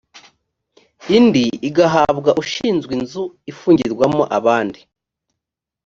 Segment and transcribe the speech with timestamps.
[1.17, 4.79] indi igahabwa ushinzwe inzu ifungirwamo abandi